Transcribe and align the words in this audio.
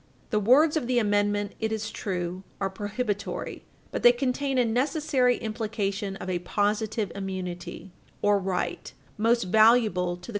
The 0.31 0.39
words 0.39 0.75
of 0.75 0.87
the 0.87 0.97
amendment, 0.97 1.51
it 1.59 1.71
is 1.71 1.91
true, 1.91 2.41
are 2.59 2.71
prohibitory, 2.71 3.63
but 3.91 4.01
they 4.01 4.11
contain 4.11 4.57
a 4.57 4.65
necessary 4.65 5.37
implication 5.37 6.15
of 6.15 6.27
a 6.27 6.39
positive 6.39 7.11
immunity, 7.13 7.91
or 8.19 8.39
right, 8.39 8.91
most 9.19 9.43
valuable 9.43 10.15
to 10.17 10.19
the 10.19 10.19
Page 10.19 10.23
100 10.27 10.27
U. 10.29 10.29